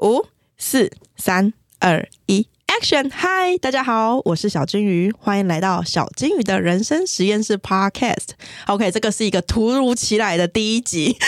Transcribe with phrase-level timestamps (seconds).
[0.00, 2.46] 五、四、三、二、一。
[2.66, 3.10] Action！
[3.12, 8.28] 嗨，大家好，我是小金鱼，欢迎来到小金鱼的人生实验室 Podcast。
[8.66, 11.18] OK，这个是一个突如其来的第一集。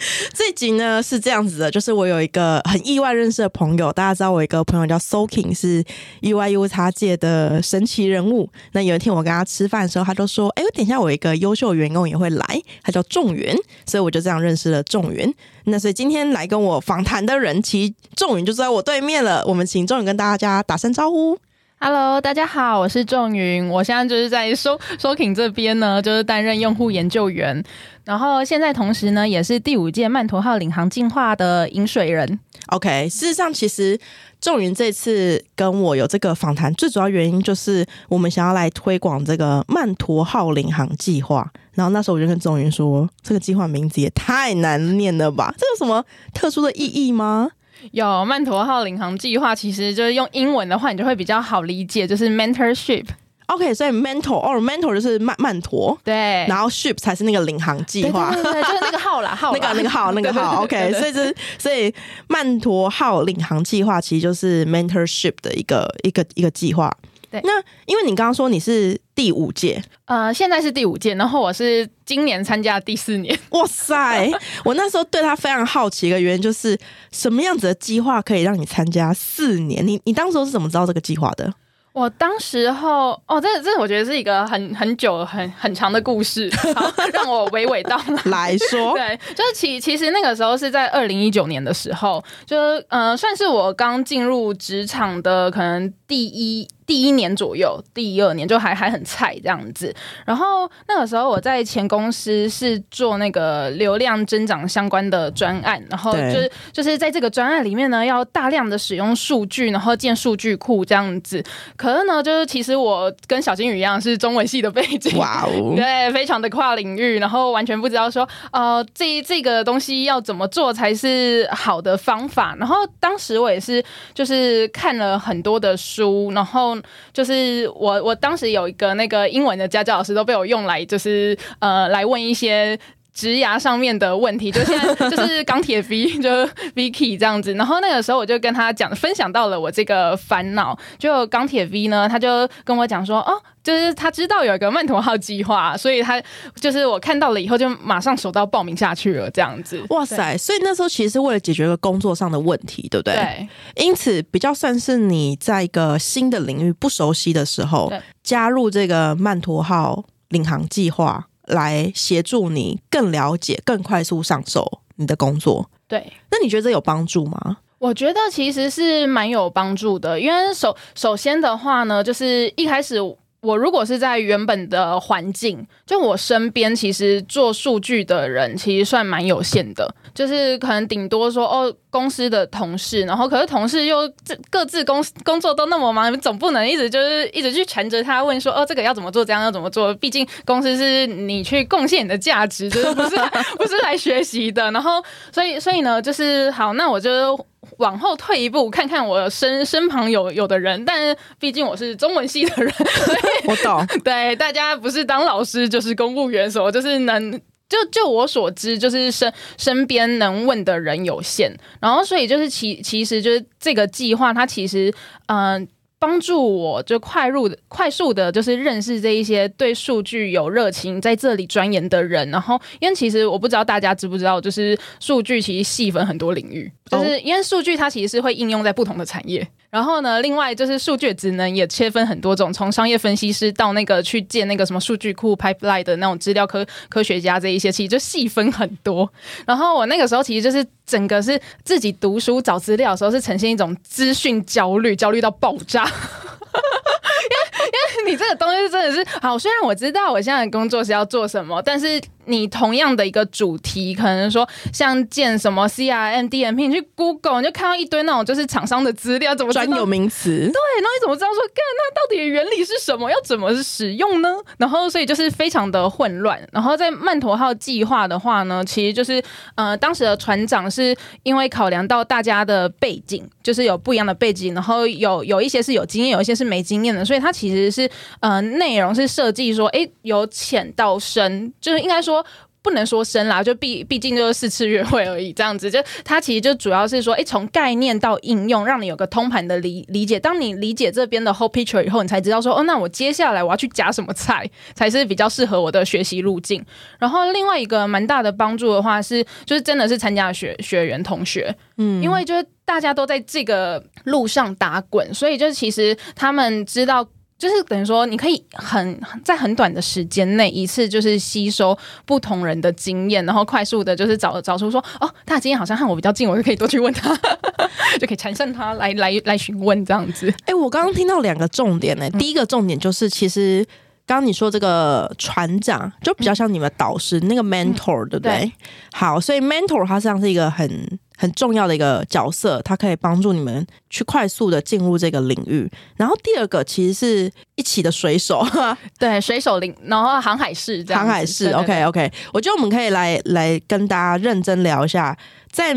[0.32, 5.84] 这集呢是这样子的，就是我有一个很意外认识的朋友，大家知道我一个朋友叫 Soking，是
[6.22, 8.48] UIU 叉界的神奇人物。
[8.72, 13.54] 那有一天我跟他吃饭的时候，他就说：“哎，我等一下我一个优秀员工也会来，他叫仲元。”
[13.86, 15.32] 所以我就这样认识了仲元。
[15.64, 19.44] 那所以今天来跟我访谈的人，其实仲元就坐在我对面了。
[19.46, 21.38] 我们请仲元跟大家打声招呼。
[21.82, 27.64] Hello，大家好，我是仲云，我现在就是在收收 king 这边呢，就是担任用户研究员。
[28.04, 32.38] 然后现在同时呢，也是第五届曼陀号领航进化的饮水人。
[32.66, 33.98] OK，事实上，其实
[34.42, 41.50] 仲云这次跟我有这个访谈，最主要原因就是我们想要来推广这个曼陀号领航计划。
[41.72, 45.54] 然后那时候我就跟仲云说，这个计划名字也太难念了吧？
[45.56, 46.04] 这有什么
[46.34, 47.48] 特殊的意义吗？
[47.92, 53.06] 有曼陀号领航计划，其实就是用英文的话，你就会比较好理解，就是 mentorship。
[53.46, 60.62] OK，所以 mentor 哦，mentor 就是曼曼陀，对，然后 ship 才是那个领航计划，对，就是那个号啦， 号那个那个号那个号。
[60.62, 61.92] OK，所以这所以
[62.28, 66.96] 曼陀号领航计划其实就是 mentorship 的一个一个一个计划。
[67.30, 73.38] 对，那因为你刚刚说你是第五届，呃，现在是第五届，然后我是今年参加第四年。
[73.50, 74.28] 哇塞，
[74.64, 76.76] 我那时候对他非常好奇，一个原因就是
[77.12, 79.86] 什么样子的计划可以让你参加四年？
[79.86, 81.54] 你你当时是怎么知道这个计划的？
[81.92, 88.94] 我当时候哦，这这我觉得是一个很很久很很长的故事， 好让我娓娓道来说。
[88.94, 92.56] 对，就是其其实那个时候是在二零一九年的时候，就
[92.88, 96.68] 呃算是我刚进入职场的可能第一。
[96.86, 99.94] 第一年左右，第二年就还还很菜这样子。
[100.26, 111.40] 然后那个时候我在前公司是做那个流量增长相关的专案，然后就是就是在这个专案里面呢，要大量的使用数据，然后建数据库这样子。
[111.80, 122.54] 可是呢，就是其实我跟小金鱼一样是中文系的背景，哇哦， 对，非常的跨领域，然后完全不知道说呃这这个东西要怎么做才是好的方法。
[122.58, 123.82] 然后当时我也是
[124.12, 126.76] 就是看了很多的书，然后。
[127.12, 132.78] 就是我，我当时有一个那个英文的家教老师，都被我用来，就是呃，来问一些。
[133.12, 136.30] 职涯上面的问题，就现在就是钢铁 V，就
[136.74, 137.52] Vicky 这样子。
[137.54, 140.78] 然后那个时候我就跟他讲，分享到了我这个烦恼。
[140.98, 143.32] 就钢铁 V 呢，他就跟我讲说，哦，
[143.62, 146.22] 就是他知道有一个曼陀号计划，所以他
[146.60, 149.82] 就是我看到了以后就马上手到报名下去了，这样子。
[149.90, 150.36] 哇塞！
[150.38, 153.14] 所以那时候其实是为了解决一个工作上的问题，对不对？
[153.14, 153.48] 对。
[153.76, 157.92] 因此比较算是你在一个新的领域不熟悉的时候，
[158.22, 161.26] 加入这个曼陀号领航计划。
[161.50, 165.70] 来协助你更了解、更快速上手你的工作。
[165.86, 167.58] 对，那你觉得这有帮助吗？
[167.78, 172.96] 我觉得其实是蛮有帮助的，因为首首先的话呢，就是一开始。
[173.42, 184.10] 我如果是在原本的环境，就我身边其实做数据的人其实算蛮有限的，就是可能顶多说哦公司的同事，然后可是同事又
[184.50, 189.94] 各自工工作都那么忙，总不能一直就是一直去缠着他问说哦这个要怎么做，这样要怎么做？
[189.94, 193.16] 毕竟公司是你去贡献你的价值，就是不是
[193.56, 194.70] 不是来学习的。
[194.70, 195.02] 然后
[195.32, 197.46] 所以所以呢，就是好，那我就。
[197.78, 202.74] 往后退一步，看看我身身旁有有的人，但毕竟我是中文系的人，
[203.46, 203.86] 我懂。
[204.02, 207.32] 对，大家不是当老师就是公务员，所就是能
[207.68, 214.92] 就就我所知，就是身身边能问的人有限，然后所以就是其其实就是这个计划，它其实
[215.26, 215.68] 嗯。
[216.00, 222.28] 帮助我就快入的快速的，就是认识这一些对数据有热情，在这里钻研的人。
[222.30, 229.46] 然后，因为其实我不知道大家知不知道，就是数据其实细分很多领域，就是因为数据它其实是会应用在不同的产业。
[229.68, 239.08] 然后呢，另外就是数据职能也切分很多种，从商业分析师到那个去建那个什么数据库 pipeline 的那种资料科科学家这一些，其实就细分很多。
[239.46, 245.89] 然后我那个时候其实就是整个是自己读书找资料的时候，是呈现一种资讯焦虑，焦虑到爆炸。
[245.90, 252.00] 因 为因为你这个东西真的是好，虽然我知道我现在的工作是要做什么，但是。
[252.26, 260.28] 你同样的一个主题，可能说像建什么 CRM、DMP，你去 Google 你就看到一堆那种就是厂商的资料，怎么专有名词？
[260.30, 263.10] 对，那你怎么知道说，干那到底原理是什么？
[263.10, 264.28] 要怎么使用呢？
[264.58, 266.40] 然后所以就是非常的混乱。
[266.52, 269.20] 然后在曼陀号计划的话呢，其实就是
[269.56, 282.24] 呃，当时的船长是因为考量到大家的背景，就是有不一样的背景，然后有有一些是有经验，有一些是没经验的，所以他其实是呃内容是设计说，哎，由浅到深，就是应该说。
[282.62, 285.70] 不能说深啦，就毕毕竟就是四次约会而已，这样子。
[285.70, 290.20] 就它其实就主要是说，哎，从概念到应用，让你有个通盘的理理解。
[290.20, 296.62] 当你理解这边的 whole picture 以后，你才知道说，哦，那我接下来我要去夹什么菜才是比较适合我的学习路径。
[296.98, 307.08] 然后另外一个蛮大的帮助的话是，就是真的是参加学学员同学，嗯，因为就是大家都在这个路上打滚，所以就是其实他们知道。
[307.40, 317.16] 就是等于说，你可以很在很短的时间内一次就是吸收不同人的经验，然后快速的，就是找找出说，哦，他的经验好像和我比较近，我就可以多去问他，
[317.98, 320.30] 就可以缠上他来来来询问这样子。
[320.44, 323.66] 哎，我刚刚听到两个重点呢，第一个重点就是，其实
[324.10, 328.50] 刚刚你说这个船长就比较像你们导师那个 mentor，对不对？
[328.92, 330.98] 好，所以 mentor 它实际上是一个很。
[331.20, 335.70] 很重要的一个角色，它可以帮助你们去快速的进入这个领域。
[335.98, 338.42] 然后第二个其实是一起的水手，
[338.98, 342.10] 对，水手领，然后航海士，航海士，OK OK。
[342.32, 345.14] 我觉得我们可以来来跟大家认真聊一下，
[345.52, 345.74] 在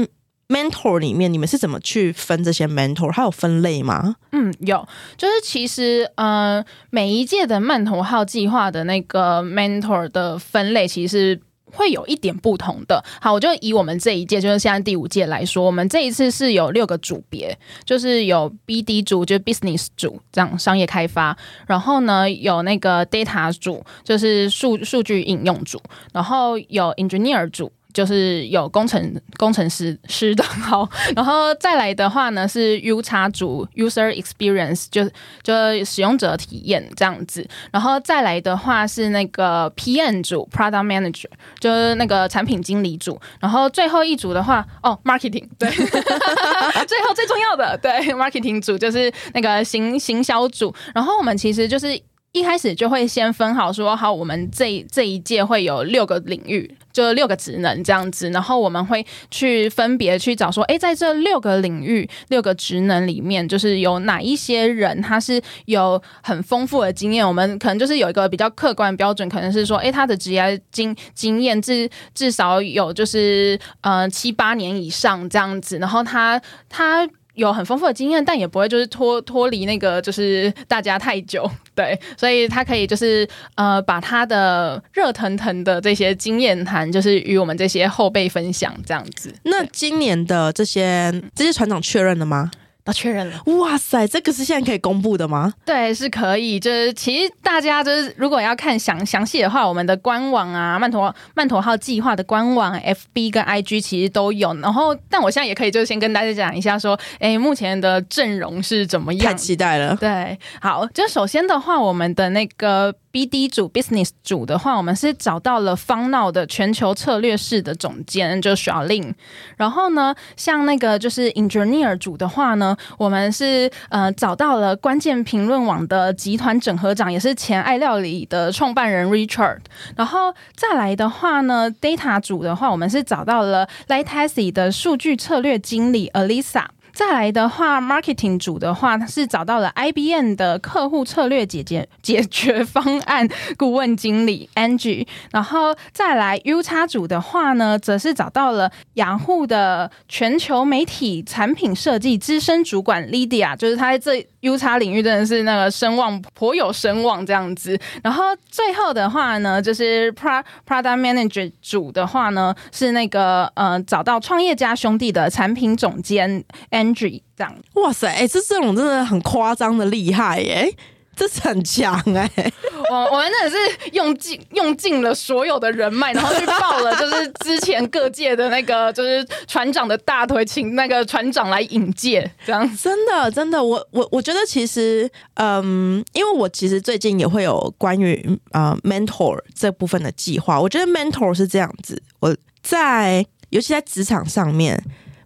[0.54, 3.12] mentor 里面，你们是怎么去分这些 mentor？
[3.12, 4.16] 它有分类吗？
[4.32, 11.40] 嗯，有，就是其实呃，每一届的曼陀号计划的那个 mentor 的分类，其实。
[11.76, 13.04] 会有一点不同的。
[13.20, 21.36] 好，我就以我们这一届，就是现在第五届来说，我们这一次是有六个组别，就是有 BD 组，就是 Business 组，这样商业开发。
[21.66, 25.82] 然后呢，有那个 Data 组，就是数数据应用组。
[26.14, 27.72] 然后有 Engineer 组。
[27.94, 35.10] 就是有工程工程师师的好， 然后再来的话呢是 U 叉组 User Experience，就
[35.44, 41.30] 就使用者体验这样子，然后再来的话是那个 PM 组 Product Manager，
[41.60, 52.02] 就是那个产品经理组，然后最后一组的话哦 Marketing，对， 最后最重要的对 Marketing 组就是那个行行销组，然后我们其实就是。
[52.34, 77.08] 一开始就会先分好，说好我们这这一届会有六个领域，就六个职能这样子，然后我们会去分别去找说，哎，在这六个领域、六个职能里面，就是有哪一些人他是有很丰富的经验，我们可能就是有一个比较客观标准，可能是说，哎，他的职业经经验至至少有就是呃七八年以上这样子，然后他他。
[77.34, 89.34] 有很丰富的经验，但也不会就是脱脱离那个就是大家太久， 对，所以他可以就是呃把他的热腾腾的这些经验谈，就是与我们这些后辈分享这样子。
[89.44, 92.52] 那今年的这些这些船长确认了吗？
[92.86, 95.54] 都确认了，哇塞，这个是现在可以公布的吗？
[95.66, 96.60] 对，是可以。
[96.60, 104.54] 就是其实大家就是如果要看详详细的话，我们的官网啊，曼陀曼陀号计划的官网、FB 跟 IG 其实都有。
[104.56, 109.26] 然后，但我现在也可以就先跟大家讲一下，说，哎，目前的阵容是怎么样？
[109.28, 109.96] 太期待了。
[109.96, 112.94] 对，好，就首先的话，我们的那个。
[113.14, 119.14] BD 组 Business 组的话，我们是找到了方闹的全球策略室的总监，就是 Charlene。
[119.56, 129.60] 然后呢，像那个就是 Engineer 组的话呢，我们是呃找到了关键评论网的集团整合长，也是前爱料理的创办人 Richard。
[129.96, 136.66] 然后再来的话呢，Data 组的话，我们是找到了 Lightasy 的数据策略经理 Alisa。
[136.94, 157.80] 再来的话，marketing 组的话是找到了 IBM 的客户策略解决解决方案顾问经理 Angie，然后再来 U 叉组的话呢，则是找到了雅虎的全球媒体产品设计资深主管 Lydia，就是他在这 U 叉领域真的是那个声望颇有声望这样子。
[158.04, 166.44] 然后最后的话呢，就是 Product Manager 组的话呢，是那个呃找到创业家兄弟的产品总监。
[166.92, 170.76] 这样，哇塞，哎，这这种真的很夸张的厉害耶，
[171.16, 172.52] 这是很强哎。
[172.90, 194.84] 我我们真的是用尽用尽了所有的人脉，然后去报了，就是之前各界的那个就是船长的大腿，请那个船长来引荐，这样真的真的，我我我觉得其实，嗯，因为我其实最近也会有关于呃 mentor 这部分的计划，我觉得 mentor 是这样子，我在尤其在职场上面。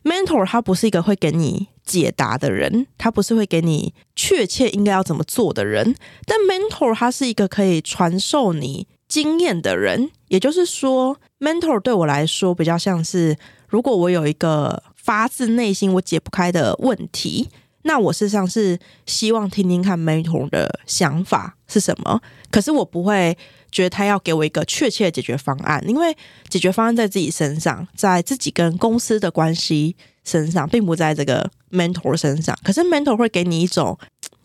[0.08, 5.96] Mentor 他不是一个会给你解答的人，他不是会给你确切应该要怎么做的人。
[6.26, 10.10] 但 mentor 他是一个可以传授你经验的人。
[10.30, 13.38] 也就是说，mentor 对我来说比较像是，
[13.68, 17.50] 如果我有一个发自内心我解不开的问题，
[17.84, 22.22] 那我事实上是希望听听看 mentor 的想法是什么。
[22.50, 23.38] 可是我不会。
[23.78, 26.16] 觉得他要给我一个确切的解决方案，因为
[26.50, 32.58] 解决方案在自己身上，在自己跟公司的关系身上，并不在这个 mentor 身上。
[32.64, 33.96] 可是 mentor 会给你一种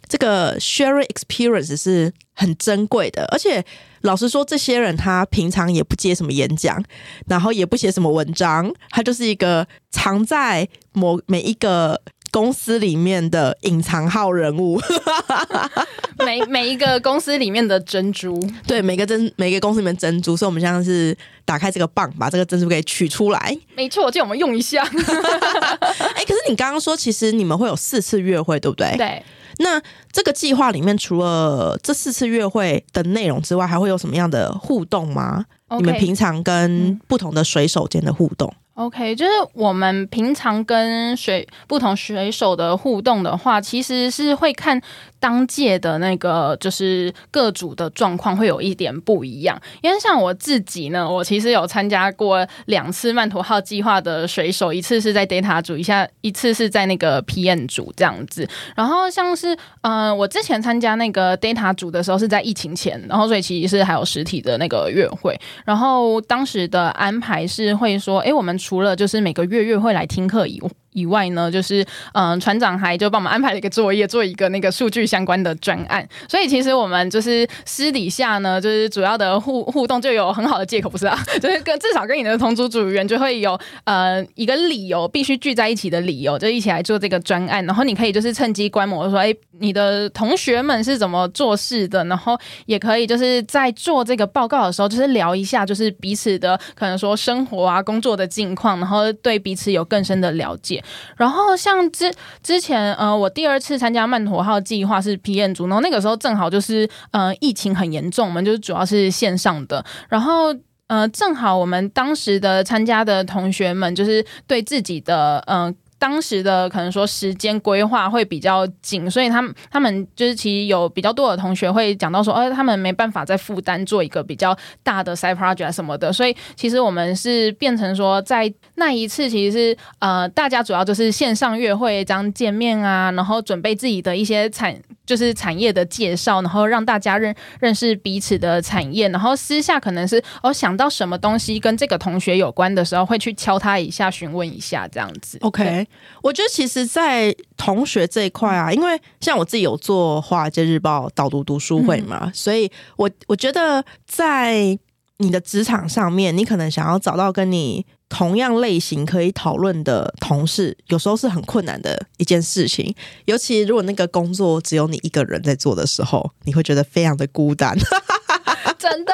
[0.06, 3.64] 这个 sharing experience 是很珍贵的，而且
[4.02, 6.82] 老实说，这些人他平常也不接什么演讲，
[7.26, 11.98] 然后也不写什么文章，他就是一个藏在某每一个
[12.32, 14.80] 公司里面的隐藏号人物。
[16.24, 23.58] 每每一个公司里面的珍珠，对，每个珍每个公司里面珍珠，所以我们现在是打开这个棒，把这个珍珠给取出来。
[23.74, 24.84] 没错，借我们用一下。
[26.14, 28.96] 哎，可是你刚刚说，其实你们会有四次约会，对不对？
[28.96, 29.22] 对。
[29.58, 29.80] 那
[30.12, 35.44] 这个计划里面，除了这四次约会的内容之外，还会有什么样的互动吗？
[35.76, 44.80] 你们平常跟不同的水手间的互动？OK，就是我们平常跟水不同水手的互动的话，其实是会看
[45.22, 49.56] 当届的那个就是各组的状况会有一点不一样。
[49.82, 58.48] 因为像我自己呢，我其实有参加过两次曼陀号计划的水手，一次是在 Data 组，一下一次是在那个 PM 组这样子。
[58.74, 65.38] 然后像是嗯，我之前参加那个 Data 组的时候是在疫情前，然后所以其实是还有实体的那个月会。
[65.64, 68.52] 然后当时的安排是会说，哎，我们。
[68.62, 70.60] 除了就是每个月月会来听课以
[70.92, 76.06] 以外呢，就是嗯，船长还就帮我们安排了一个作业，做一个那个数据相关的专案。
[76.28, 81.18] 所以其实我们就是私底下呢，就是主要的互互动就有很好的借口，不是啊？
[81.40, 87.64] 就是跟至少跟你的同组组员就会有呃一个理由，必须聚在一起的理由，就一起来做这个专案。
[87.66, 92.04] 然后你可以就是趁机观摩，说哎，你的同学们是怎么做事的？
[92.04, 100.81] 然后也可以就是在做这个报告的时候，就是聊一下，就是彼此的可能说生活啊、工作的近况，然后对彼此有更深的了解。
[101.16, 102.12] 然后像之
[102.42, 110.54] 之前，呃，我第二次参加曼陀号计划是 PM 组，然后那个时候正好就是呃疫情很严重，嘛就是主要是线上的，然后
[110.86, 115.74] 呃正好我们当时的参加的同学们就是对自己的嗯。
[116.02, 145.38] 当时的可能说时间规划会比较紧，所以他们他们就是其实有比较多的同学会讲到说，呃，他们没办法再负担做一个比较大的 side project 什么的，所以其实我们是变成说，在那一次其实是呃，大家主要就是线上约会这样见面啊，然后准备自己的一些产就是产业的介绍，然后让大家认认识彼此的产业，然后私下可能是哦想到什么东西跟这个同学有关的时候，会去敲他一下，询问一下这样子。
[145.40, 145.86] OK。
[146.22, 154.78] 我觉得其实，在同学这一块啊，因为像我自己有做《华尔街日报》导读读书会嘛，所以我我觉得在
[155.18, 162.94] 你的职场上面，你可能想要找到跟你同样类型可以讨论的同事，有时候是很困难的一件事情。
[163.24, 167.74] 尤其如果那个工作只有你一个人在做的时候，你会觉得非常的孤单。
[168.78, 169.12] 真的，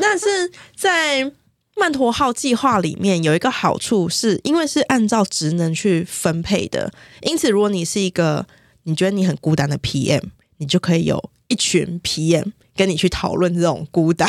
[0.00, 0.26] 但是
[0.76, 1.32] 在。
[1.76, 6.92] 曼陀号计划里面有一个好处，是因为是按照职能去分配的，
[7.22, 8.46] 因此如果你是一个
[8.82, 10.24] 你觉得你很孤单的 PM，
[10.58, 14.26] 你就可以有一群 PM 跟你去讨论这种孤单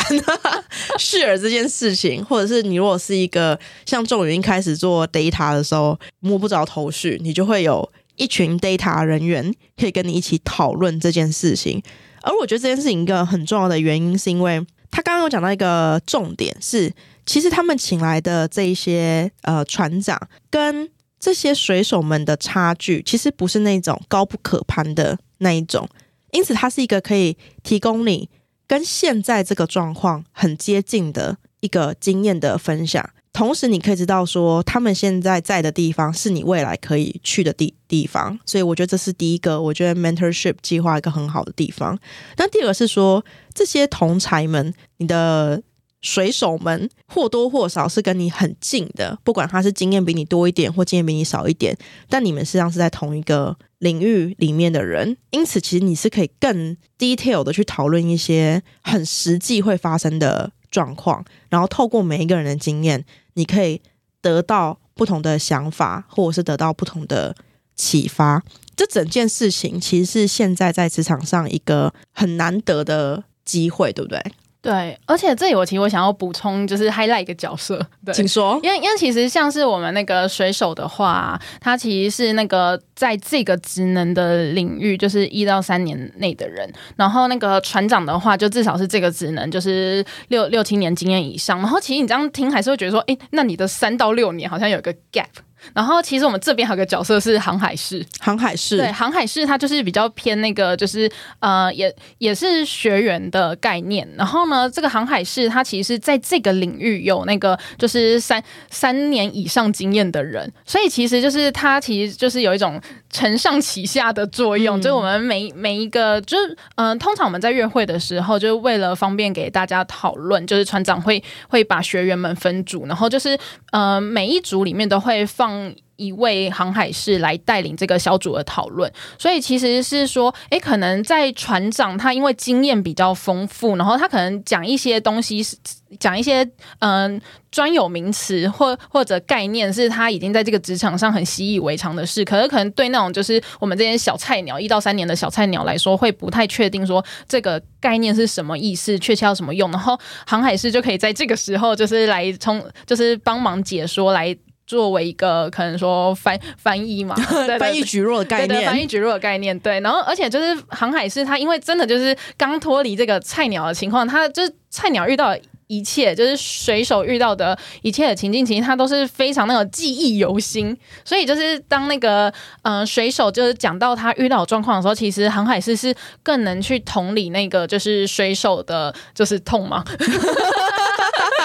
[1.00, 11.82] share 这件事情，或者是你如果是一个像仲云开始做 data 的时候摸不着头绪，你就会有一群 data 人员可以跟你一起讨论这件事情。
[12.20, 16.92] 而我觉得这件事情一个很重要的原因，是因为他刚刚有讲到一个重点是。
[17.24, 25.88] 其实他们请来的这一些呃船长跟这些水手们的差距，其实不是那种高不可攀的那一种，
[26.32, 28.28] 因此它是一个可以提供你
[28.66, 33.08] 跟现在这个状况很接近的一个经验的分享。
[33.32, 38.38] 同时，你可以知道说他们现在在的地方是你未来可以去的地地方。
[38.44, 41.98] 所以，我觉得这是第一个，我觉得 mentorship 计划一个很好的地方。
[42.36, 43.24] 那第二个是说
[43.54, 45.62] 这些同才们，你的。
[46.04, 63.82] 水手们或多或少是跟你很近的，不管他是经验比你多一点或经验比你少一点，但你们实际上是在同一个领域里面的人，因此其实你是可以更 detail 的去讨论一些很实际会发生的状况，然后透过每一个人的经验，你可以
[64.20, 67.34] 得到不同的想法，或者是得到不同的
[67.74, 68.44] 启发。
[68.76, 74.22] 这整件事情其实是现在在职场上一个很难得的机会，对不对？
[74.62, 78.60] 对，而且这里我其实我想要补充，就是 highlight 一个角色， 对请说。
[78.62, 86.72] 因为因为其实像是我们那个水手的话，他其实是那个在这个职能的领域，就是一到三年内的人。
[86.94, 91.58] 然后那个船长的话，就至少是这个职能，就是六六七年经验以上。
[91.58, 95.26] 然后其实你这样听，还是会觉得说，哎，那你的三到六年好像有一个 gap。
[95.74, 104.08] 然后其实我们这边还有个角色是航海士，航海士对，航海士他就是比较偏那个，就是呃，也也是学员的概念。
[104.16, 114.80] 然后呢，这个航海士他其实是在这个领域有那个就是三三年以上经验的人，所以其实就是他其实就是有一种承上启下的作用。
[114.80, 123.38] 就是我们每每一个，就是嗯，通常我们在约会的时候，就是为了方便给大家讨论，就是船长会会把学员们分组，然后就是
[123.70, 125.51] 呃，每一组里面都会放。
[125.52, 135.56] 嗯一位航海士来带领这个小组的讨论，所以其实是说，诶，可能在船长他因为经验比较丰富，然后他可能讲一些东西是，
[136.00, 136.48] 讲一些
[136.80, 137.20] 嗯
[137.52, 142.24] 专有名词或或者概念，是他已经在这个职场上很习以为常的事。
[142.24, 149.70] 可是可能对那种就是我们这些小菜鸟，一到三年的小菜鸟来说，会不太确定说这个概念是什么意思，确切要什么用。
[149.70, 154.36] 然后航海士就可以在这个时候，就是来从就是帮忙解说来。
[154.66, 157.14] 作为一个可能说翻翻译嘛，
[157.58, 159.80] 翻译局弱的概念，翻译局弱的概念，对。
[159.80, 170.76] 然后，而且就是航海士，他因为真的就是刚脱离这个菜鸟的情况，他就是菜鸟遇到一切，就是水手遇到的一切的情境，其实他都是非常那个记忆犹新。
[171.04, 179.82] 所以，就是当那个嗯水手就是讲到他遇到状况的时候，其实航海士是更能去同理那个就是水手的，就是痛嘛。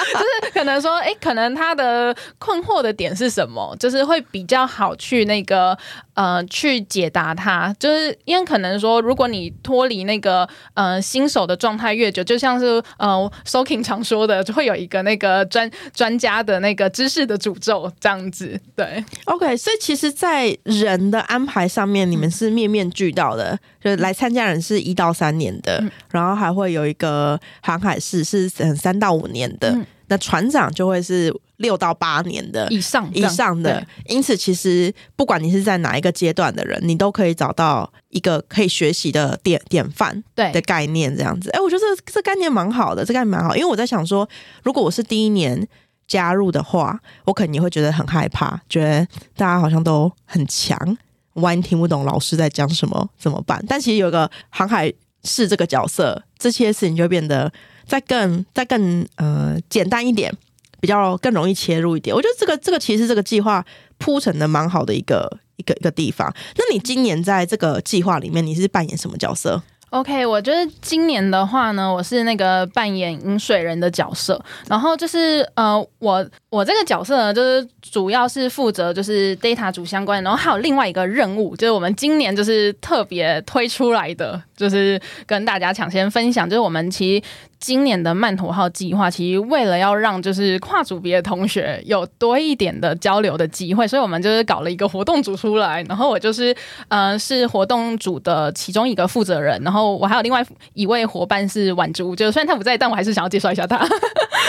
[0.13, 3.75] 就是可能说，哎，可能他的困惑的点是什么？
[3.79, 5.77] 就是会比较好去那个
[6.13, 7.73] 呃，去解答他。
[7.79, 18.59] 就是因为可能说，如果你脱离那个呃新手的状态越久，就像是呃 Soking 常说的，就会有一个那个专 专家的那个知识的诅咒这样子。
[18.75, 23.57] 对，OK，所以其实，在人的安排上面，你们是面面俱到的。
[23.79, 29.73] 就来参加人是一到三年的，然后还会有一个航海士是三到五年的。
[30.09, 41.49] 那船长就会是六到八年的以上以上的，因此其实不管你是在哪一个阶段的人，你都可以找到一个可以学习的典典范对的概念这样子。
[41.51, 44.27] 哎，我觉得这这概念蛮好的，这概念蛮好，因为我在想说，
[44.63, 45.67] 如果我是第一年
[46.07, 50.97] 加入的话，我肯定会觉得很害怕，觉得大家好像都很强，
[51.33, 53.61] 万一听不懂老师在讲什么怎么办？
[53.67, 57.51] 但其实有个航海士这个角色，这些事情就变得。
[57.87, 60.31] 再更再更呃简单一点，
[60.79, 62.15] 比较更容易切入一点。
[62.15, 63.65] 我觉得这个这个其实这个计划
[63.97, 66.31] 铺成的蛮好的一个一个一个地方。
[66.55, 87.23] 那你今年在这个计划里面，你是扮演什么角色？OK，我觉得今年的话呢，我是那个扮演饮水人的角色，然后就是呃，我我这个角色呢，就是主要是负责就是 data 组相关，然后还有另外一个任务，就是我们今年就是特别推出来的，就是跟大家抢先分享，就是我们其实。
[87.59, 95.81] 今年的曼陀号计划，其实为了要让就是跨组别的同学有多一点的交流的机会，所以我们就是搞了一个活动组出来。
[95.89, 96.55] 然后我就是
[96.87, 103.77] 呃是活动组的其中一个负责人，然后我还有另外一位伙伴是婉珠，就虽然他不在，但我还是想要介绍一下他。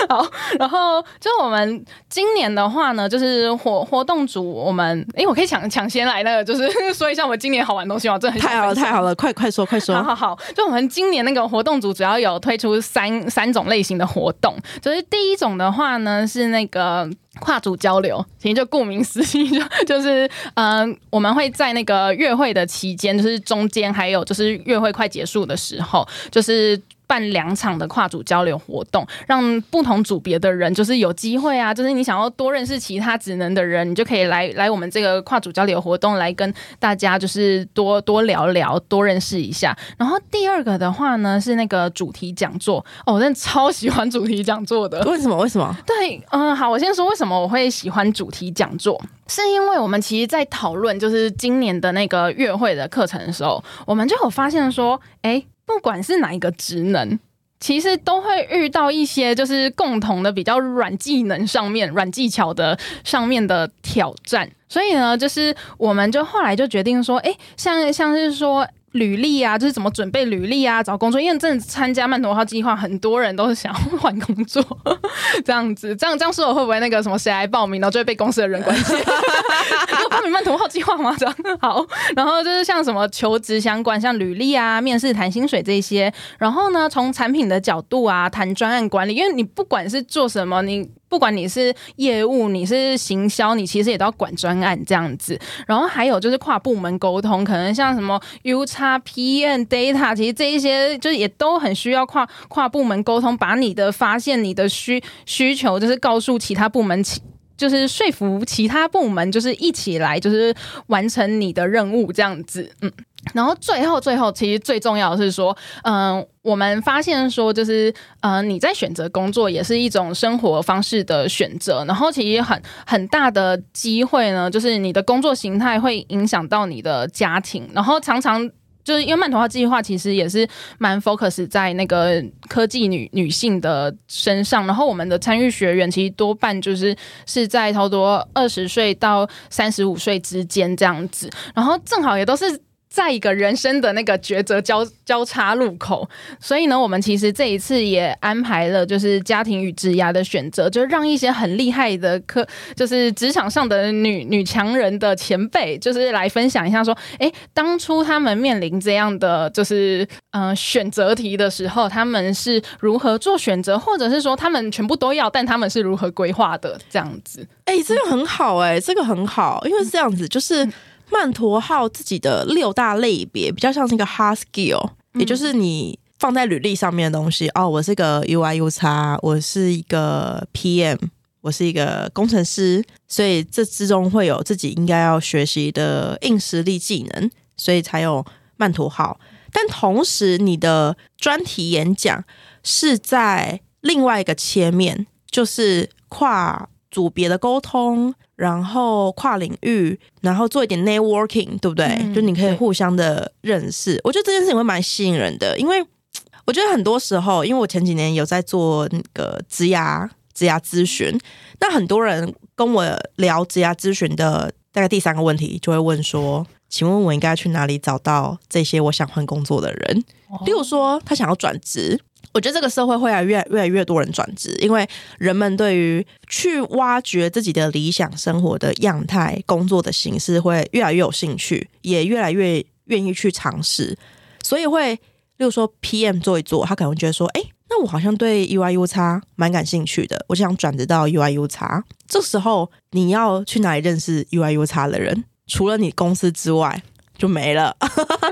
[0.08, 0.24] 好，
[0.58, 8.18] 然后就我们今年的话呢，就是活活动组，我们哎，我可以抢抢先来那个，就是说一下我们今年好玩东西吗？
[8.18, 9.94] 真的太好了，太好了，快快说，快说。
[9.96, 12.78] 好好好，就我们今年那个活动组主要有推出。
[12.98, 17.08] 三三种类型的活动，就是第一种的话呢，是那个
[17.38, 26.80] 跨组交流，其实就顾名思义，就 就是嗯，我们会在那个月会的期间，就是中间还有就是月会快结束的时候，就是。
[27.08, 39.76] 办两场的跨组交流活动，让不同组别的人就是有机会啊，就是你想要多认识其他职能的人，你就可以来来我们这个跨组交流活动来跟大家就是多多聊聊，多认识一下。
[39.96, 45.02] 然后第二个的话呢是那个主题讲座，哦，我真的超喜欢主题讲座的。
[45.04, 45.38] 为什么？
[45.38, 45.74] 为什么？
[45.86, 55.42] 对，嗯，好，我先说为什么我会喜欢主题讲座，是因为我们其实，在讨论就是今年的那个月会的课程的时候，我们就有发现说，哎。
[55.68, 57.16] 不管是哪一个职能，
[57.60, 64.50] 其实都会遇到一些就是共同的比较软技能上面、软技巧的上面的挑战。
[64.68, 68.66] 所以呢，就是我们就后来就决定说，哎，像像是说。
[68.92, 71.20] 履历啊，就是怎么准备履历啊，找工作。
[71.20, 74.64] 因为真的参加曼陀号计划，很多人都是想要换工作，
[75.44, 78.94] 这样子，这样这样说，我会不会那个什么谁来报名，然后就会被公司的人关切？
[80.00, 81.14] 要报名曼陀号计划吗？
[81.18, 81.84] 这样好。
[82.16, 86.12] 然后就是像什么求职相关，像履历啊、面试、谈薪水这些。
[86.38, 89.14] 然后呢，从产品的角度啊，谈专案管理。
[89.14, 90.90] 因为你不管是做什么，你。
[91.08, 95.38] 不管你是业务，你是行销，你其实也都要管专案这样子。
[95.66, 107.02] 然后还有就是跨部门沟通，可能像什么 U 叉 P、N Data，其实这一些就是也都很需要跨跨部门沟通，把你的发现、你的需需求，就是告诉其他部门。
[107.02, 107.20] 其
[107.56, 110.54] 就是说服其他部门，就是一起来，就是
[110.86, 112.92] 完成你的任务这样子，嗯。
[113.34, 121.84] 然后最后最后，其实最重要的是说，嗯，我们发现说，就是嗯，你在选择工作也是一种生活方式的选择。
[121.86, 127.68] 然后其实很很大的机会呢，就是你的工作形态会影响到你的家庭。
[127.72, 128.50] 然后常常。
[128.84, 142.58] 就是因为曼陀化计划其实也是蛮 focus 在那个科技女女性的身上，然后我们的参与学员其实多半就是是在差不多二十岁到三十五岁之间这样子，然后正好也都是。
[142.98, 146.08] 在一个人生的那个抉择交交叉路口，
[146.40, 167.46] 所以呢，我们其实这一次也安排了，就是家庭与职涯的选择，就让一些很厉害的科，就是职场上的女女强人的前辈，就是来分享一下，说，哎，当初他们面临这样的就是呃选择题的时候，他们是如何做选择，或者是说他们全部都要，但他们是如何规划的这样子？
[167.66, 170.68] 哎，这个很好，哎，这个很好，因为是这样子，就是。
[171.10, 177.48] 曼陀号自己的六大类别比较像是一个 hard skill，也就是你放在履历上面的东西。
[177.54, 180.98] 哦，我是个 UI U 叉我是一个 PM，
[181.40, 188.24] 我是一个工程师，所以这之中会有自己应该要学习的硬实力技能，所以才有
[188.56, 189.18] 曼陀号。
[189.50, 192.22] 但同时，你的专题演讲
[192.62, 198.14] 是在另外一个切面，就是跨组别的沟通。
[198.38, 201.88] 然后跨领域，然后做一点 networking，对不对？
[202.14, 204.00] 就你可以互相的认识。
[204.04, 205.84] 我觉得这件事情会蛮吸引人的，因为
[206.46, 211.18] 我觉得很多时候，因为我前几年有在做那个职涯职涯咨询，
[211.58, 220.04] 那很多人跟我聊职涯咨询的大概第三个问题，就会问说：“请问我应该去哪里找到这些我想换工作的人？”
[220.46, 222.00] 例如说，他想要转职。
[222.32, 224.86] 我觉得这个社会会来越越来越多人转职，因为
[225.18, 233.96] 人们对于去挖掘自己的理想生活的样态、工作的形式会越来越有兴趣，也越来越愿意去尝试。
[234.42, 245.24] 所以会，例如说 PM 做一做，他可能觉得说：“哎，那我好像对 UIU 差蛮感兴趣的，我想转职到 UIU 差。”这时候你要去哪里认识 UIU 差的人？
[245.46, 246.82] 除了你公司之外？
[247.18, 247.76] 就没了。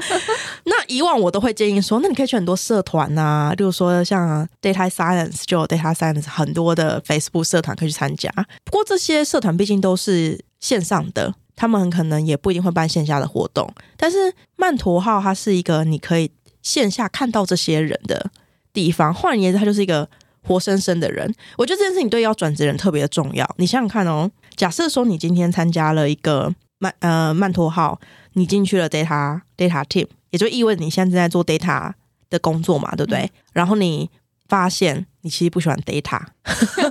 [0.64, 8.30] 那以往我都会建议说，那你可以去很多社团呐，例如说像 Data Science 就有 Data Science 很多的 Facebook 社团可以去参加。
[8.64, 13.68] 不过这些社团毕竟都是线上的，他们很可能也不一定会办线下的活动。
[13.96, 16.30] 但是曼陀号它是一个你可以
[16.62, 18.30] 线下看到这些人的
[18.72, 20.08] 地方，换言之，它就是一个
[20.42, 21.34] 活生生的人。
[21.58, 23.44] 我觉得这件事情对要转职人特别的重要。
[23.58, 27.98] 你想想看哦，假设说你今天参加了一个曼呃曼陀号。
[28.36, 31.92] 你进去了 data data team，也就意味着你现在正在做 data
[32.30, 33.30] 的工作嘛，对不对？
[33.52, 34.08] 然后你
[34.48, 36.20] 发现你其实不喜欢 data，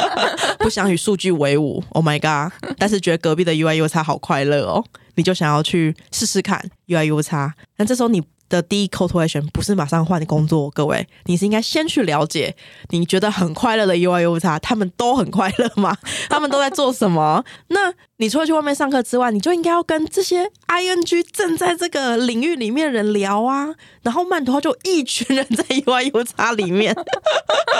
[0.58, 1.84] 不想与数据为伍。
[1.90, 2.52] Oh my god！
[2.78, 4.84] 但是觉得隔壁的 UI U 叉好快乐哦，
[5.16, 7.54] 你就想要去试试看 UI U 叉。
[7.76, 8.22] 那这时候你。
[8.48, 12.54] 的第一 call to action 不是马上换工作，各位，你是应该先去了解
[12.90, 15.96] 你觉得很快乐的 UI U 叉，他们都很快乐吗？
[16.28, 17.44] 他们都在做什么？
[17.68, 23.74] 那你除了去外面上课之外，你就应该要跟这些 ING 正在这个领域里面的人聊啊。
[24.02, 26.96] 然后曼陀就一群人在 UI U 叉里面，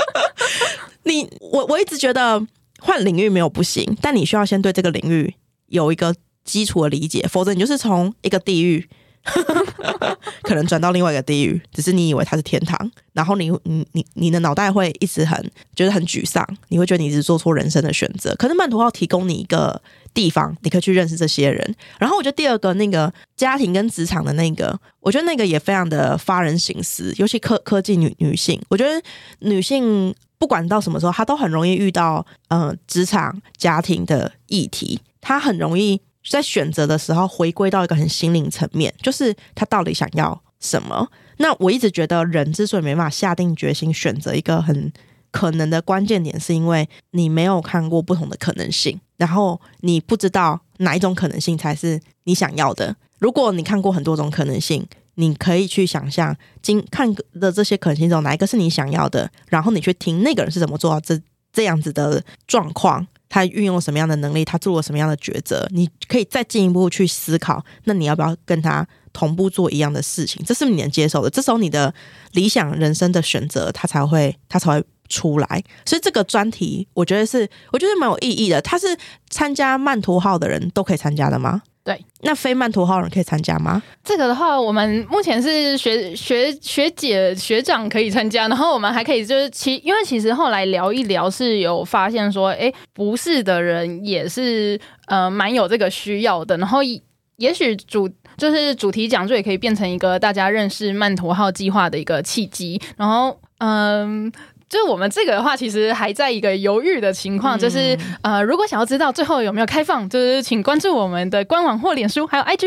[1.05, 2.45] 你我我一直觉得
[2.81, 5.35] 换领域没有不行，但你需要先对这个领域
[5.69, 8.89] 有一个基础的理解，否则你就是从一个地域。
[10.43, 15.39] 可能转到另外一个地狱，只是你以为它是天堂，然后你你你你的脑袋会一直很
[15.75, 18.35] 觉得很沮丧，你会觉得你是做错人生的选择。
[18.37, 19.81] 可是曼图号提供你一个
[20.15, 21.75] 地方，你可以去认识这些人。
[21.99, 29.03] 然后我觉得第二个那个家庭跟职场的那个，我觉得那个也非常的发人省思，尤其科科技女女性，我觉得
[29.41, 36.01] 女性不管到什么时候，她都很容易遇到嗯职场家庭的议题，她很容易。
[36.29, 41.09] 在选择的时候，回归到一个很心灵层面，就是他到底想要什么。
[41.39, 44.93] 那我一直觉得，人之所以没办法下定决心选择一个很
[45.31, 52.97] 可能的关键点，是因为你没有看过不同的可能性，然后你不知道哪一种可能性才是你想要的。
[53.19, 54.87] 如果你看过很多种可能性，
[55.17, 61.21] 你可以去想象，今看的这些可能性中哪一个是你想要的，然后你去听那个人是怎么做到这
[61.53, 63.07] 这样子的状况。
[63.29, 64.45] 他运用什么样的能力？
[64.45, 65.67] 他做了什么样的抉择？
[65.71, 70.45] 你可以再进一步去思考，那你要不要跟他同步做一样的事情？
[70.45, 71.31] 这是你能接受的。
[71.31, 71.93] 这时候你的
[72.33, 75.65] 理想人生的选择，他才会他才会出来。
[75.85, 78.61] 所以这个专题，我觉得是我觉得蛮有意义的。
[78.63, 78.87] 他是
[79.31, 81.63] 参加曼陀号的人都可以参加的吗？
[81.87, 83.81] 对，那非曼陀号人可以参加吗？
[84.03, 104.33] 这个的话，我们目前是学学学姐学长可以参加，然后我们还可以就是其因为其实后来聊一聊是有发现说，哎，不是的人也是呃蛮有这个需要的，然后也许主就是主题讲座也可以变成一个大家认识曼陀号计划的一个契机，然后嗯。
[104.69, 107.59] 就是我们这个的话，其实还在一个犹豫的情况。
[107.59, 112.67] 就是呃，如果想要知道最后有没有开放，就是请关注我们的官网或脸书，还有 IG。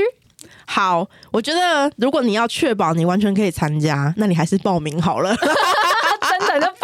[0.65, 5.35] 好，我觉得如果你要确保你完全可以参加，那你还是报名好了。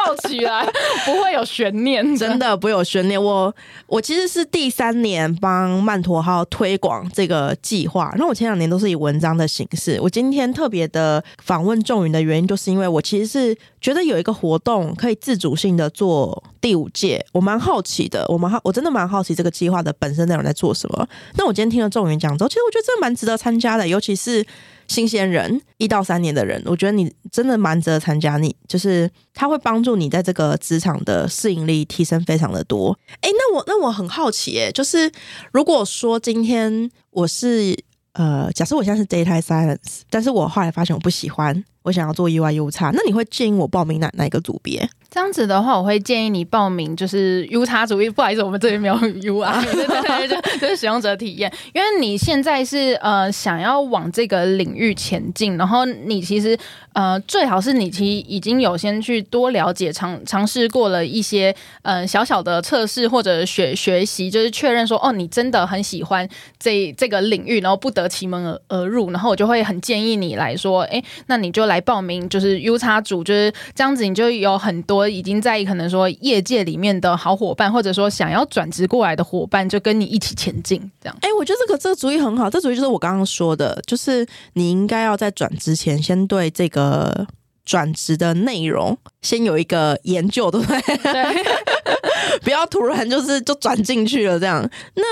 [0.05, 0.63] 跳起来，
[1.03, 3.21] 不会有悬念，真的不会有悬念。
[3.21, 3.53] 我
[3.87, 9.99] 我其实是第三年帮曼陀号推广这个计划，那我前两年都是以文章的形式。
[10.01, 18.23] 我今天特别的访问众云的原因，就是因为我其实是觉得有一个活动可以自主性的做第五届，我蛮好奇的。
[18.29, 21.07] 我蛮好，我真的蛮好奇这个计划的本身内容在做什么。
[21.37, 24.45] 那我今天听了众云讲之后，其实我觉得这蛮值得参加的，尤其是。
[24.87, 28.37] 新鲜人一到三年的人，我觉得你真的蛮值得参加。
[28.37, 32.97] 你就是他会帮助你在这个职场的适应力提升非常的多。
[33.21, 35.11] 哎，那我那我很好奇，哎，就是
[35.51, 37.77] 如果说今天我是
[38.13, 44.89] 呃，假设我现在是 data science，但是我后来发现我不喜欢，我想要做 UI U 叉，那你会建议我报名哪哪一个组别？
[45.11, 48.09] 这样子的话，我会建议你报名就是 U 叉主义。
[48.09, 51.49] 不好意思，我们这里没有 U I， 对对对，就就是使用者体验。
[51.73, 56.57] 因为你现在是呃想要往这个领域前进，然后你其实
[56.93, 66.27] 呃最好是你其实已经有先去多了解尝尝试过了一些呃小小的测试或者学学习，就是确认说哦你真的很喜欢
[66.59, 75.07] 这这个领域，然后不得其门而而入，然后我就会很建议你来说，哎，那你就来报名就是 U 叉组，就是这样子，你就有很多。
[75.07, 81.17] 已经在可能说业界里面的好伙伴，或者说想要转职过来的伙伴，就跟你一起前进，这样。
[81.21, 87.25] 哎，我觉得这个这个主意很好，这主意就是我刚刚说的，就是你应该要在转职前，先对这个
[87.63, 90.81] 转职的内容先有一个研究，对不对？
[90.97, 91.43] 对，
[92.43, 94.69] 不要突然就是就转进去了这样。
[94.95, 95.03] 那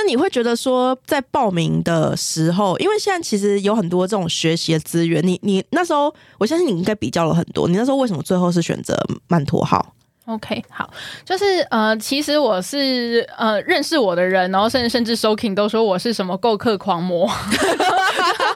[0.00, 7.66] 那你会觉得说，在报名的时候，因为现在其实有很多这种学习的资源，你你那时候，我相信你应该比较了很多。
[7.66, 9.94] 你那时候为什么最后是选择曼陀号
[10.26, 10.88] ？OK，好，
[11.24, 17.28] 就是呃，其实我是呃认识我的人，然后甚至甚至 Soking 都说我是什么购客狂魔，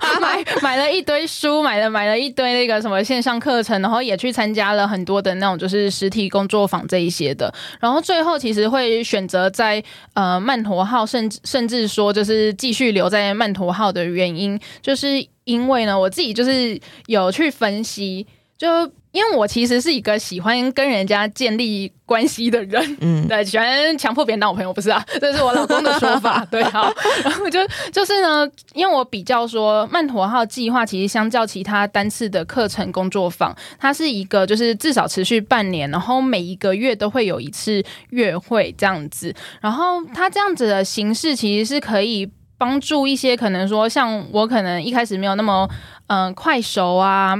[0.20, 9.82] 买买了一堆书，买了买了一堆那个什么线上课程，然后也去参加了很多的那种就是实体工作坊这一些的，然后最后其实会选择在
[10.14, 18.26] 呃曼陀号，甚至甚至说就是继续留在曼陀号的原因，就是因为呢，我自己就是有去分析
[18.56, 18.68] 就。
[19.12, 26.90] 因为我其实是一个喜欢跟人家建立关系的人，嗯，对，喜欢强迫别人当我朋友，不是啊， 这是我老公的说法， 对，好，
[27.22, 27.60] 然后就
[27.92, 45.68] 就是呢，因为我比较说曼陀号计划，其实相较其他单次的课程工作坊，它是一个就是至少持续半年，然后每一个月都会有一次月会这样子，然后它这样子的形式其实是可以帮助一些可能说像我可能一开始没有那么
[46.06, 47.36] 嗯快熟啊。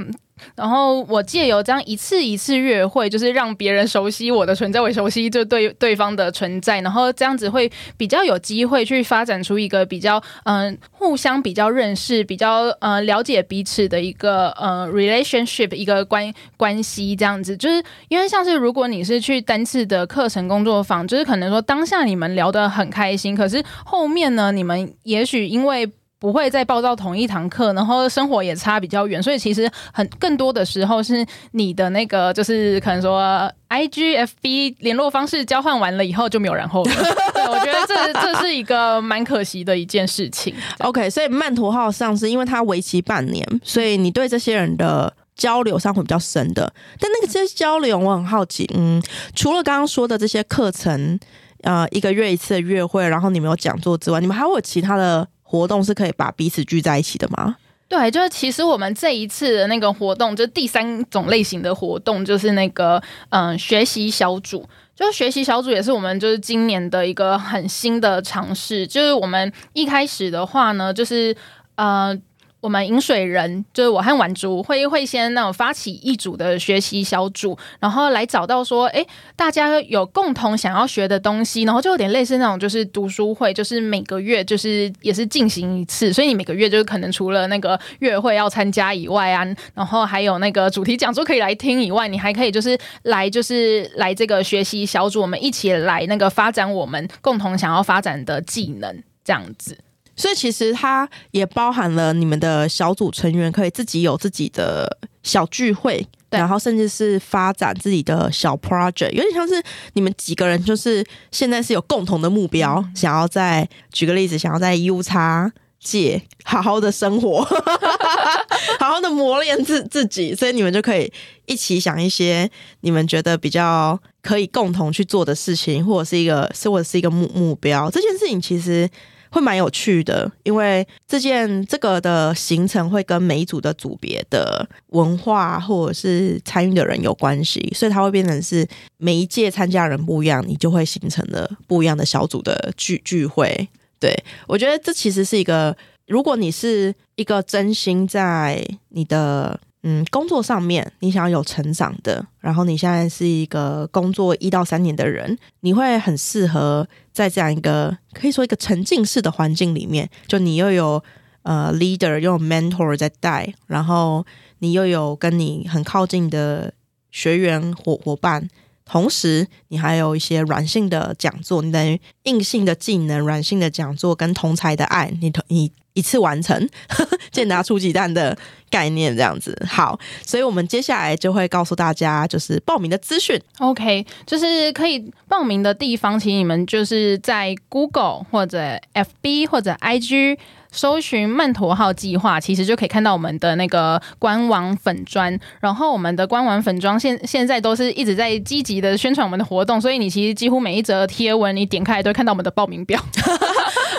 [0.55, 17.55] 然后我借由这样一次一次约会，就是让别人熟悉我的存在，我熟悉就对对方的存在，然后这样子会比较有机会去发展出一个比较嗯互相比较认识、比较呃了解彼此的一个呃 relationship 一个关关系这样子。
[17.57, 25.89] 就是因为像是如果你是去单次的课程工作坊，就是可能说当下你们聊得很开心，可是后面呢，你们也许因为
[26.23, 36.91] 不会再报到同一堂课，然后生活也差比较远，所以其实很更多的时候是你的那个就是可能说 I G F B 联络方式交换完了以后就没有然后了。
[37.35, 40.55] 对我觉得这这是一个蛮可惜的一件事情。
[40.79, 46.73] OK，所以曼陀号上是因为它为期半年，所以你对这些人的交流上会比较深的。
[47.01, 49.03] 但那个这些交流，我很好奇，嗯，
[49.35, 51.19] 除了刚刚说的这些课程，
[51.63, 55.27] 呃，一个月一次的约会，然后你们有讲座之外，你们还会有其他的？
[55.53, 57.55] 活动是可以把彼此聚在一起的吗？
[57.87, 64.67] 对，就是其实我们这一次的那个活动，就第三种类型的活动，就是那个嗯学习小组。
[64.95, 68.87] 就是学习小组也是我们就是今年的一个很新的尝试。
[68.87, 71.35] 就是我们一开始的话呢，就是
[71.75, 72.19] 嗯。
[72.63, 99.77] 我们饮水人就是我和婉竹会会先那种发起一组的学习小组，然后来找到说，哎，大家有共同想要学的东西，然后就有点类似那种就是读书会，就是每个月就是也是进行一次，所以你每个月就是可能除了那个月会要参加以外啊，然后还有那个主题讲座可以来听以外，你还可以就是来就是来这个学习小组，我们一起来那个发展我们共同想要发展的技能，这样子。
[100.15, 109.61] 所以其实它也包含了你们的小组成员可以自己有自己的小聚会，然后甚至是发展自己的小 project，有点像是
[109.93, 117.41] 你们几个人就是现在是有共同的目标，想要在举个例子，想要在 U 叉界好好的生活，
[118.79, 121.11] 好好的磨练自自己，所以你们就可以
[121.45, 122.49] 一起想一些
[122.81, 127.89] 你们觉得比较可以共同去做的事情，或者是一个是或者是一个目目标。
[127.89, 128.89] 这件事情其实
[129.33, 138.67] 会蛮有趣的，因为这件这个的行程会跟每一组的组别的文化或者是参与的人有关系，所以它会变成是
[138.97, 143.67] 每一届参加人不一样，你就会形成了不一样的小组的聚聚会。
[143.99, 144.15] 对
[144.45, 161.03] 我觉得这其实是一个，如果你是一个真心在你的嗯工作上面，你想要有成长的，然后你现在是一个工作一到三年的人，你会很适合在这样一个可以说一个沉浸式的环境里面，就你又有
[161.43, 164.25] 呃 leader 又有 mentor 在带，然后
[164.59, 166.73] 你又有跟你很靠近的
[167.11, 168.49] 学员伙伙伴。
[168.85, 176.69] 同时，你还有一些软性的讲座，你等于硬性的技能、软性的讲座跟同才的爱，你同你一次完成，
[177.31, 178.37] 健达出鸡蛋的
[178.69, 179.55] 概念这样子。
[179.69, 183.39] 好，所以我们接下来就会告诉大家，就是报名的资讯。
[183.59, 190.37] OK，就是可以报名的地方，请你们就是在 Google 或者 FB 或者 IG
[190.71, 195.39] 搜寻“曼陀号计划”，其实就可以看到我们的那个官网粉砖。
[195.59, 202.99] 然后我们的官网粉砖现现在都是一直在积极的宣传我们的活动，所以你其实几乎每一则贴文你点开来都会看到我们的报名表。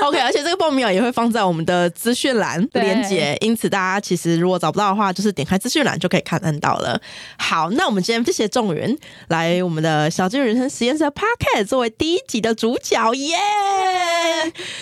[0.09, 7.01] OK，而且这个报名表也会放在我们的资讯栏对连接，因此大家其实如果找不到的话，就是点开资讯栏就可以看得到了。
[7.39, 8.97] 好，那我们今天谢谢仲云
[9.29, 13.37] 来我们的小金人生实验室的 Podcast 作为第一集的主角，耶、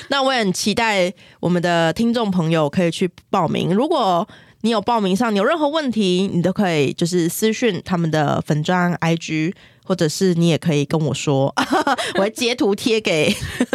[0.09, 4.27] 那我也很期待我们的听众朋友可以去报名，如果。
[4.65, 9.53] 你有报名上，你有任何问题，你都可以就是私讯他们的粉砖 IG，
[9.85, 11.53] 或者是你也可以跟我说，
[12.17, 13.35] 我会截图贴给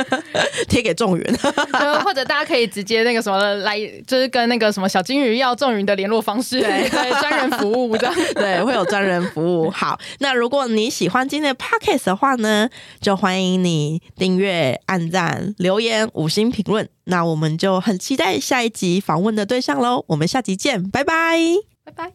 [0.67, 1.38] 贴给众人。
[1.38, 8.15] 就 或者大家可以直接那个什么来，就是跟那个什么小金鱼要众云的联络方式，对对，专人服务这样。
[8.36, 9.70] 对，会有专人服务。
[9.70, 12.70] 好，那如果你喜欢今天的 podcast 的话呢，
[13.02, 16.88] 就欢迎你订阅、按赞、留言、五星评论。
[17.06, 20.04] 那我们就很期待下一集访问的对象喽。
[20.08, 21.39] 我们下集见，拜拜。
[21.86, 22.12] 拜拜。